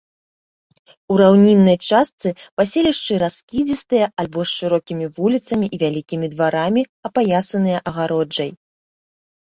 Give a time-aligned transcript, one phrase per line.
[1.11, 2.27] У раўніннай частцы
[2.61, 6.81] паселішчы раскідзістыя альбо з шырокімі вуліцамі і вялікімі дварамі,
[7.11, 8.51] апаясаныя агароджай.